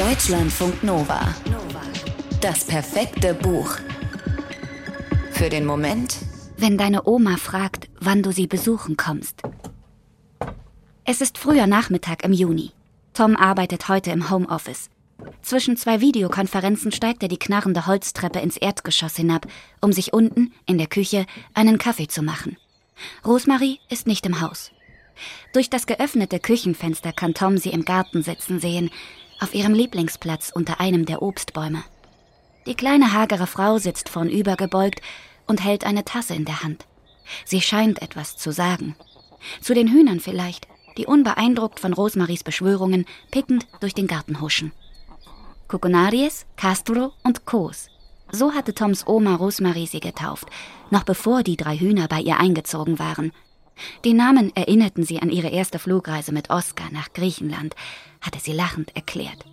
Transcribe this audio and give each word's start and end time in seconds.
Deutschlandfunk 0.00 0.82
Nova. 0.82 1.34
Das 2.40 2.64
perfekte 2.64 3.34
Buch. 3.34 3.76
Für 5.30 5.50
den 5.50 5.66
Moment, 5.66 6.16
wenn 6.56 6.78
deine 6.78 7.06
Oma 7.06 7.36
fragt, 7.36 7.90
wann 8.00 8.22
du 8.22 8.32
sie 8.32 8.46
besuchen 8.46 8.96
kommst. 8.96 9.42
Es 11.04 11.20
ist 11.20 11.36
früher 11.36 11.66
Nachmittag 11.66 12.24
im 12.24 12.32
Juni. 12.32 12.70
Tom 13.12 13.36
arbeitet 13.36 13.90
heute 13.90 14.10
im 14.10 14.30
Homeoffice. 14.30 14.88
Zwischen 15.42 15.76
zwei 15.76 16.00
Videokonferenzen 16.00 16.92
steigt 16.92 17.22
er 17.22 17.28
die 17.28 17.38
knarrende 17.38 17.86
Holztreppe 17.86 18.38
ins 18.38 18.56
Erdgeschoss 18.56 19.16
hinab, 19.16 19.46
um 19.82 19.92
sich 19.92 20.14
unten 20.14 20.54
in 20.64 20.78
der 20.78 20.86
Küche 20.86 21.26
einen 21.52 21.76
Kaffee 21.76 22.08
zu 22.08 22.22
machen. 22.22 22.56
Rosemarie 23.26 23.80
ist 23.90 24.06
nicht 24.06 24.24
im 24.24 24.40
Haus. 24.40 24.70
Durch 25.52 25.68
das 25.68 25.84
geöffnete 25.84 26.40
Küchenfenster 26.40 27.12
kann 27.12 27.34
Tom 27.34 27.58
sie 27.58 27.68
im 27.68 27.84
Garten 27.84 28.22
sitzen 28.22 28.60
sehen, 28.60 28.90
auf 29.40 29.54
ihrem 29.54 29.74
Lieblingsplatz 29.74 30.50
unter 30.54 30.80
einem 30.80 31.06
der 31.06 31.22
Obstbäume. 31.22 31.82
Die 32.66 32.74
kleine 32.74 33.12
hagere 33.12 33.46
Frau 33.46 33.78
sitzt 33.78 34.08
vornüber 34.08 34.56
gebeugt 34.56 35.00
und 35.46 35.64
hält 35.64 35.84
eine 35.84 36.04
Tasse 36.04 36.34
in 36.34 36.44
der 36.44 36.62
Hand. 36.62 36.86
Sie 37.44 37.60
scheint 37.60 38.02
etwas 38.02 38.36
zu 38.36 38.52
sagen. 38.52 38.94
Zu 39.60 39.74
den 39.74 39.88
Hühnern 39.88 40.20
vielleicht, 40.20 40.68
die 40.98 41.06
unbeeindruckt 41.06 41.80
von 41.80 41.92
Rosmaries 41.92 42.44
Beschwörungen 42.44 43.06
pickend 43.30 43.66
durch 43.80 43.94
den 43.94 44.06
Garten 44.06 44.40
huschen. 44.40 44.72
Coconaries, 45.68 46.46
Castro 46.56 47.12
und 47.22 47.46
Kos. 47.46 47.88
So 48.32 48.52
hatte 48.52 48.74
Toms 48.74 49.06
Oma 49.06 49.36
Rosmarie 49.36 49.86
sie 49.86 50.00
getauft, 50.00 50.48
noch 50.90 51.04
bevor 51.04 51.42
die 51.42 51.56
drei 51.56 51.78
Hühner 51.78 52.08
bei 52.08 52.20
ihr 52.20 52.38
eingezogen 52.38 52.98
waren. 52.98 53.32
Die 54.04 54.12
Namen 54.12 54.54
erinnerten 54.54 55.04
sie 55.04 55.20
an 55.20 55.30
ihre 55.30 55.48
erste 55.48 55.78
Flugreise 55.78 56.32
mit 56.32 56.50
Oskar 56.50 56.88
nach 56.92 57.12
Griechenland, 57.12 57.74
hatte 58.20 58.40
sie 58.40 58.52
lachend 58.52 58.94
erklärt. 58.96 59.44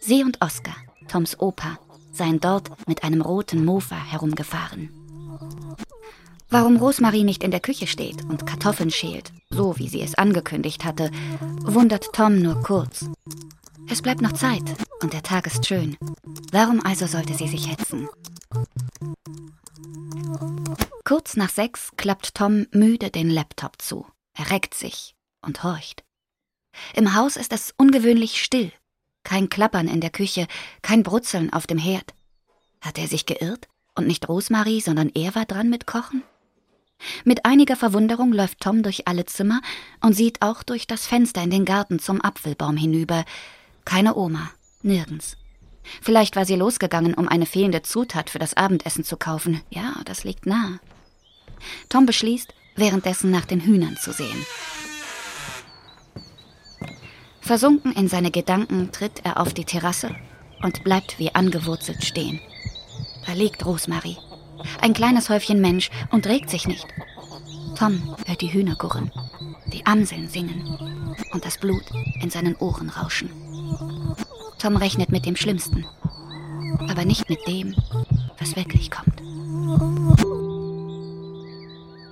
Sie 0.00 0.22
und 0.22 0.40
Oskar, 0.40 0.76
Toms 1.08 1.38
Opa, 1.40 1.78
seien 2.12 2.40
dort 2.40 2.70
mit 2.88 3.02
einem 3.04 3.20
roten 3.20 3.64
Mofa 3.64 3.96
herumgefahren. 3.96 4.90
Warum 6.48 6.76
Rosmarie 6.76 7.24
nicht 7.24 7.42
in 7.42 7.50
der 7.50 7.60
Küche 7.60 7.86
steht 7.86 8.24
und 8.24 8.46
Kartoffeln 8.46 8.90
schält, 8.90 9.32
so 9.50 9.78
wie 9.78 9.88
sie 9.88 10.00
es 10.00 10.14
angekündigt 10.14 10.84
hatte, 10.84 11.10
wundert 11.62 12.12
Tom 12.12 12.40
nur 12.40 12.62
kurz. 12.62 13.06
Es 13.88 14.00
bleibt 14.00 14.22
noch 14.22 14.32
Zeit 14.32 14.62
und 15.02 15.12
der 15.12 15.22
Tag 15.22 15.46
ist 15.46 15.66
schön. 15.66 15.96
Warum 16.52 16.84
also 16.84 17.06
sollte 17.06 17.34
sie 17.34 17.48
sich 17.48 17.68
hetzen? 17.68 18.08
Kurz 21.06 21.36
nach 21.36 21.50
sechs 21.50 21.92
klappt 21.96 22.34
Tom 22.34 22.66
müde 22.72 23.10
den 23.12 23.30
Laptop 23.30 23.80
zu. 23.80 24.06
Er 24.34 24.50
reckt 24.50 24.74
sich 24.74 25.14
und 25.40 25.62
horcht. 25.62 26.02
Im 26.94 27.14
Haus 27.14 27.36
ist 27.36 27.52
es 27.52 27.72
ungewöhnlich 27.76 28.42
still. 28.42 28.72
Kein 29.22 29.48
Klappern 29.48 29.86
in 29.86 30.00
der 30.00 30.10
Küche, 30.10 30.48
kein 30.82 31.04
Brutzeln 31.04 31.52
auf 31.52 31.68
dem 31.68 31.78
Herd. 31.78 32.12
Hat 32.80 32.98
er 32.98 33.06
sich 33.06 33.24
geirrt 33.24 33.68
und 33.94 34.08
nicht 34.08 34.28
Rosmarie, 34.28 34.80
sondern 34.80 35.12
er 35.14 35.36
war 35.36 35.44
dran 35.44 35.70
mit 35.70 35.86
Kochen? 35.86 36.24
Mit 37.24 37.44
einiger 37.44 37.76
Verwunderung 37.76 38.32
läuft 38.32 38.58
Tom 38.58 38.82
durch 38.82 39.06
alle 39.06 39.26
Zimmer 39.26 39.60
und 40.00 40.14
sieht 40.14 40.42
auch 40.42 40.64
durch 40.64 40.88
das 40.88 41.06
Fenster 41.06 41.40
in 41.40 41.50
den 41.50 41.64
Garten 41.64 42.00
zum 42.00 42.20
Apfelbaum 42.20 42.76
hinüber. 42.76 43.24
Keine 43.84 44.16
Oma, 44.16 44.50
nirgends. 44.82 45.36
Vielleicht 46.02 46.34
war 46.34 46.44
sie 46.44 46.56
losgegangen, 46.56 47.14
um 47.14 47.28
eine 47.28 47.46
fehlende 47.46 47.82
Zutat 47.82 48.28
für 48.28 48.40
das 48.40 48.56
Abendessen 48.56 49.04
zu 49.04 49.16
kaufen. 49.16 49.60
Ja, 49.70 49.94
das 50.04 50.24
liegt 50.24 50.46
nah. 50.46 50.80
Tom 51.88 52.06
beschließt, 52.06 52.54
währenddessen 52.76 53.30
nach 53.30 53.44
den 53.44 53.60
Hühnern 53.60 53.96
zu 53.96 54.12
sehen. 54.12 54.46
Versunken 57.40 57.92
in 57.92 58.08
seine 58.08 58.30
Gedanken 58.30 58.90
tritt 58.90 59.24
er 59.24 59.40
auf 59.40 59.54
die 59.54 59.64
Terrasse 59.64 60.14
und 60.62 60.82
bleibt 60.82 61.18
wie 61.18 61.34
angewurzelt 61.34 62.04
stehen. 62.04 62.40
Da 63.24 63.32
liegt 63.34 63.64
Rosmarie, 63.64 64.16
ein 64.80 64.94
kleines 64.94 65.30
Häufchen 65.30 65.60
Mensch 65.60 65.90
und 66.10 66.26
regt 66.26 66.50
sich 66.50 66.66
nicht. 66.66 66.86
Tom 67.78 68.16
hört 68.26 68.40
die 68.40 68.52
Hühner 68.52 68.74
gurren, 68.74 69.12
die 69.66 69.84
Amseln 69.86 70.28
singen 70.28 70.76
und 71.32 71.44
das 71.44 71.58
Blut 71.58 71.84
in 72.20 72.30
seinen 72.30 72.56
Ohren 72.56 72.88
rauschen. 72.88 73.30
Tom 74.58 74.76
rechnet 74.76 75.10
mit 75.10 75.26
dem 75.26 75.36
Schlimmsten, 75.36 75.86
aber 76.88 77.04
nicht 77.04 77.28
mit 77.28 77.46
dem, 77.46 77.74
was 78.38 78.56
wirklich 78.56 78.90
kommt. 78.90 80.55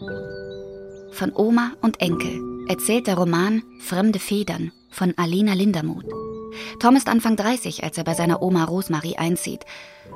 Von 0.00 1.32
Oma 1.34 1.72
und 1.82 2.00
Enkel 2.00 2.40
erzählt 2.68 3.06
der 3.06 3.16
Roman 3.16 3.62
Fremde 3.80 4.18
Federn 4.18 4.72
von 4.90 5.12
Alina 5.18 5.52
Lindermuth. 5.52 6.06
Tom 6.78 6.96
ist 6.96 7.08
Anfang 7.08 7.36
30, 7.36 7.84
als 7.84 7.98
er 7.98 8.04
bei 8.04 8.14
seiner 8.14 8.42
Oma 8.42 8.64
Rosmarie 8.64 9.16
einzieht. 9.16 9.64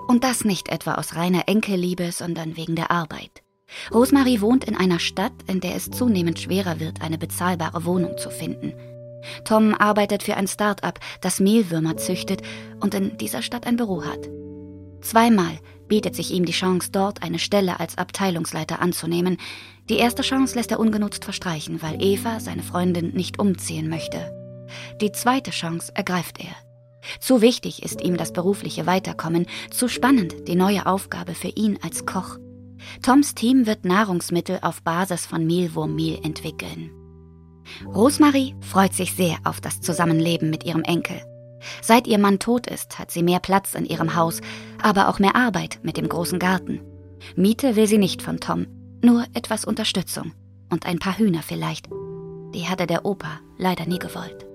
Und 0.09 0.25
das 0.25 0.45
nicht 0.45 0.69
etwa 0.71 0.95
aus 0.95 1.17
reiner 1.17 1.49
Enkelliebe, 1.49 2.13
sondern 2.13 2.57
wegen 2.57 2.77
der 2.77 2.91
Arbeit. 2.91 3.43
Rosmarie 3.93 4.41
wohnt 4.41 4.65
in 4.65 4.77
einer 4.77 4.99
Stadt, 4.99 5.35
in 5.47 5.61
der 5.61 5.75
es 5.75 5.91
zunehmend 5.91 6.39
schwerer 6.39 6.81
wird, 6.81 7.03
eine 7.03 7.19
bezahlbare 7.19 7.85
Wohnung 7.85 8.17
zu 8.17 8.31
finden. 8.31 8.73
Tom 9.45 9.75
arbeitet 9.75 10.23
für 10.23 10.37
ein 10.37 10.47
Start-up, 10.47 10.99
das 11.21 11.41
Mehlwürmer 11.41 11.97
züchtet 11.97 12.43
und 12.81 12.95
in 12.95 13.19
dieser 13.19 13.43
Stadt 13.43 13.67
ein 13.67 13.77
Büro 13.77 14.05
hat. 14.05 14.29
Zweimal 15.05 15.59
bietet 15.87 16.17
sich 16.17 16.33
ihm 16.33 16.47
die 16.47 16.53
Chance, 16.53 16.89
dort 16.91 17.23
eine 17.23 17.39
Stelle 17.39 17.79
als 17.79 17.99
Abteilungsleiter 17.99 18.81
anzunehmen. 18.81 19.37
Die 19.91 19.99
erste 19.99 20.23
Chance 20.23 20.57
lässt 20.57 20.71
er 20.71 20.81
ungenutzt 20.81 21.25
verstreichen, 21.25 21.83
weil 21.83 22.03
Eva, 22.03 22.41
seine 22.41 22.63
Freundin, 22.63 23.13
nicht 23.13 23.39
umziehen 23.39 23.91
möchte. 23.91 24.33
Die 25.03 25.13
zweite 25.13 25.51
Chance 25.51 25.93
ergreift 25.95 26.41
er. 26.41 26.55
Zu 27.21 27.43
wichtig 27.43 27.83
ist 27.83 28.01
ihm 28.01 28.17
das 28.17 28.33
berufliche 28.33 28.87
Weiterkommen, 28.87 29.45
zu 29.71 29.89
spannend 29.89 30.49
die 30.49 30.57
neue 30.57 30.87
Aufgabe 30.87 31.35
für 31.35 31.49
ihn 31.49 31.79
als 31.83 32.07
Koch. 32.07 32.39
Toms 33.03 33.35
Team 33.35 33.67
wird 33.67 33.85
Nahrungsmittel 33.85 34.59
auf 34.63 34.83
Basis 34.83 35.27
von 35.27 35.47
Mehlwurmmehl 35.47 36.19
entwickeln. 36.23 36.91
Rosmarie 37.87 38.55
freut 38.61 38.95
sich 38.95 39.13
sehr 39.13 39.37
auf 39.45 39.61
das 39.61 39.83
Zusammenleben 39.83 40.49
mit 40.49 40.65
ihrem 40.65 40.83
Enkel. 40.83 41.21
Seit 41.83 42.07
ihr 42.07 42.19
Mann 42.19 42.39
tot 42.39 42.67
ist, 42.67 42.99
hat 42.99 43.11
sie 43.11 43.23
mehr 43.23 43.41
Platz 43.41 43.75
in 43.75 43.85
ihrem 43.85 44.15
Haus, 44.15 44.41
aber 44.83 45.09
auch 45.09 45.19
mehr 45.19 45.37
Arbeit 45.37 45.79
mit 45.83 45.97
dem 45.97 46.09
großen 46.09 46.39
Garten. 46.39 46.81
Miete 47.37 47.77
will 47.77 47.87
sie 47.87 47.99
nicht 47.99 48.23
von 48.23 48.41
Tom, 48.41 48.67
nur 49.03 49.25
etwas 49.35 49.65
Unterstützung 49.65 50.33
und 50.71 50.87
ein 50.87 50.99
paar 50.99 51.19
Hühner 51.19 51.43
vielleicht. 51.43 51.89
Die 52.55 52.69
hatte 52.69 52.87
der 52.87 53.05
Opa 53.05 53.41
leider 53.59 53.87
nie 53.87 53.99
gewollt. 53.99 54.47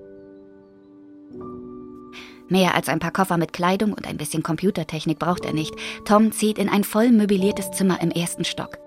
Mehr 2.48 2.74
als 2.74 2.90
ein 2.90 3.00
paar 3.00 3.12
Koffer 3.12 3.38
mit 3.38 3.54
Kleidung 3.54 3.94
und 3.94 4.08
ein 4.08 4.18
bisschen 4.18 4.42
Computertechnik 4.42 5.20
braucht 5.20 5.46
er 5.46 5.54
nicht. 5.54 5.74
Tom 6.06 6.32
zieht 6.32 6.58
in 6.58 6.68
ein 6.68 6.84
voll 6.84 7.12
möbliertes 7.12 7.72
Zimmer 7.72 8.02
im 8.02 8.10
ersten 8.10 8.44
Stock. 8.44 8.80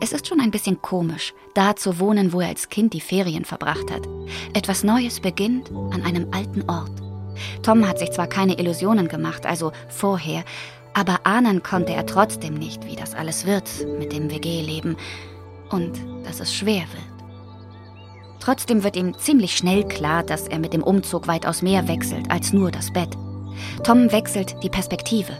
Es 0.00 0.12
ist 0.12 0.26
schon 0.26 0.40
ein 0.40 0.50
bisschen 0.50 0.80
komisch, 0.80 1.34
da 1.54 1.76
zu 1.76 1.98
wohnen, 1.98 2.32
wo 2.32 2.40
er 2.40 2.48
als 2.48 2.70
Kind 2.70 2.94
die 2.94 3.02
Ferien 3.02 3.44
verbracht 3.44 3.90
hat. 3.90 4.08
Etwas 4.54 4.84
Neues 4.84 5.20
beginnt 5.20 5.70
an 5.70 6.02
einem 6.02 6.28
alten 6.32 6.62
Ort. 6.70 7.07
Tom 7.62 7.86
hat 7.88 7.98
sich 7.98 8.10
zwar 8.10 8.26
keine 8.26 8.58
Illusionen 8.58 9.08
gemacht, 9.08 9.46
also 9.46 9.72
vorher, 9.88 10.44
aber 10.94 11.20
ahnen 11.24 11.62
konnte 11.62 11.92
er 11.92 12.06
trotzdem 12.06 12.54
nicht, 12.54 12.84
wie 12.86 12.96
das 12.96 13.14
alles 13.14 13.46
wird 13.46 13.68
mit 13.98 14.12
dem 14.12 14.30
WG-Leben 14.30 14.96
und 15.70 15.98
dass 16.24 16.40
es 16.40 16.54
schwer 16.54 16.82
wird. 16.92 17.18
Trotzdem 18.40 18.82
wird 18.84 18.96
ihm 18.96 19.16
ziemlich 19.18 19.56
schnell 19.56 19.84
klar, 19.84 20.22
dass 20.22 20.48
er 20.48 20.58
mit 20.58 20.72
dem 20.72 20.82
Umzug 20.82 21.28
weitaus 21.28 21.62
mehr 21.62 21.86
wechselt 21.88 22.30
als 22.30 22.52
nur 22.52 22.70
das 22.70 22.92
Bett. 22.92 23.10
Tom 23.84 24.10
wechselt 24.12 24.56
die 24.62 24.70
Perspektive. 24.70 25.32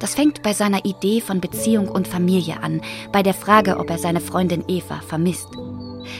Das 0.00 0.14
fängt 0.14 0.42
bei 0.42 0.52
seiner 0.52 0.84
Idee 0.84 1.20
von 1.20 1.40
Beziehung 1.40 1.88
und 1.88 2.08
Familie 2.08 2.62
an, 2.62 2.80
bei 3.12 3.22
der 3.22 3.34
Frage, 3.34 3.78
ob 3.78 3.90
er 3.90 3.98
seine 3.98 4.20
Freundin 4.20 4.64
Eva 4.68 5.00
vermisst. 5.06 5.48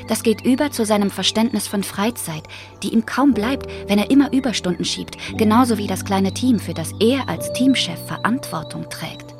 Das 0.08 0.22
geht 0.22 0.44
über 0.44 0.70
zu 0.70 0.84
seinem 0.84 1.10
Verständnis 1.10 1.68
von 1.68 1.82
Freizeit, 1.82 2.44
die 2.82 2.92
ihm 2.92 3.06
kaum 3.06 3.34
bleibt, 3.34 3.70
wenn 3.88 3.98
er 3.98 4.10
immer 4.10 4.32
Überstunden 4.32 4.84
schiebt, 4.84 5.16
genauso 5.36 5.78
wie 5.78 5.86
das 5.86 6.04
kleine 6.04 6.32
Team, 6.32 6.58
für 6.58 6.74
das 6.74 6.92
er 7.00 7.28
als 7.28 7.52
Teamchef 7.52 7.98
Verantwortung 8.06 8.88
trägt. 8.88 9.34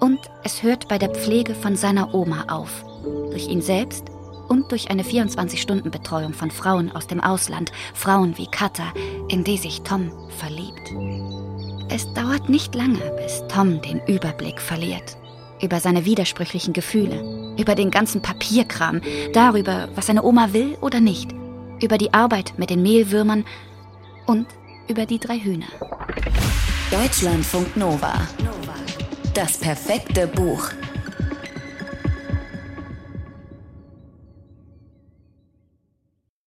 Und 0.00 0.18
es 0.42 0.62
hört 0.62 0.88
bei 0.88 0.98
der 0.98 1.10
Pflege 1.10 1.54
von 1.54 1.76
seiner 1.76 2.14
Oma 2.14 2.44
auf, 2.48 2.84
durch 3.30 3.48
ihn 3.48 3.62
selbst 3.62 4.04
und 4.48 4.70
durch 4.70 4.90
eine 4.90 5.02
24-Stunden-Betreuung 5.02 6.34
von 6.34 6.50
Frauen 6.50 6.92
aus 6.94 7.06
dem 7.06 7.20
Ausland, 7.20 7.72
Frauen 7.94 8.36
wie 8.36 8.46
Katha, 8.46 8.92
in 9.28 9.44
die 9.44 9.56
sich 9.56 9.82
Tom 9.82 10.12
verliebt. 10.38 10.92
Es 11.88 12.12
dauert 12.12 12.48
nicht 12.48 12.74
lange, 12.74 13.00
bis 13.16 13.42
Tom 13.48 13.80
den 13.80 14.00
Überblick 14.06 14.60
verliert 14.60 15.16
über 15.64 15.80
seine 15.80 16.04
widersprüchlichen 16.04 16.72
Gefühle, 16.72 17.56
über 17.58 17.74
den 17.74 17.90
ganzen 17.90 18.22
Papierkram, 18.22 19.00
darüber, 19.32 19.88
was 19.94 20.06
seine 20.06 20.22
Oma 20.22 20.52
will 20.52 20.76
oder 20.80 21.00
nicht, 21.00 21.32
über 21.82 21.98
die 21.98 22.12
Arbeit 22.12 22.54
mit 22.58 22.70
den 22.70 22.82
Mehlwürmern 22.82 23.44
und 24.26 24.46
über 24.88 25.06
die 25.06 25.18
drei 25.18 25.38
Hühner. 25.38 25.66
Deutschlandfunk 26.90 27.76
Nova. 27.76 28.28
Das 29.32 29.58
perfekte 29.58 30.26
Buch. 30.28 30.68